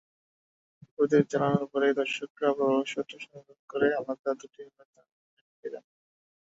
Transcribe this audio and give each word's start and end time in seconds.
প্রদীপ 0.93 1.25
জ্বালানোর 1.31 1.65
পরে 1.71 1.87
দর্শকেরা 1.99 2.49
প্রবেশপত্র 2.57 3.13
সংগ্রহ 3.25 3.59
করে 3.69 3.87
আলাদা 3.99 4.31
দুটি 4.39 4.61
মিলনায়তনে 4.67 5.03
ঢুকে 5.39 5.67
যান। 5.73 5.85